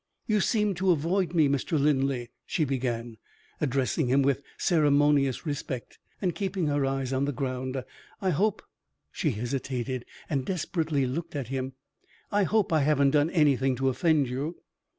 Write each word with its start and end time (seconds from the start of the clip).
"You 0.25 0.41
seem 0.41 0.73
to 0.81 0.89
avoid 0.89 1.35
me, 1.35 1.47
Mr. 1.47 1.79
Linley," 1.79 2.31
she 2.47 2.65
began, 2.65 3.17
addressing 3.59 4.07
him 4.07 4.23
with 4.23 4.41
ceremonious 4.57 5.45
respect, 5.45 5.99
and 6.19 6.33
keeping 6.33 6.65
her 6.65 6.87
eyes 6.87 7.13
on 7.13 7.25
the 7.25 7.31
ground. 7.31 7.83
"I 8.19 8.31
hope" 8.31 8.63
she 9.11 9.29
hesitated, 9.29 10.05
and 10.27 10.43
desperately 10.43 11.05
looked 11.05 11.35
at 11.35 11.49
him 11.49 11.73
"I 12.31 12.45
hope 12.45 12.73
I 12.73 12.79
haven't 12.81 13.11
done 13.11 13.29
anything 13.29 13.75
to 13.75 13.89
offend 13.89 14.27
you?" 14.27 14.55